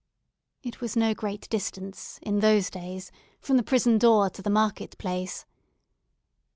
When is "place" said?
4.97-5.45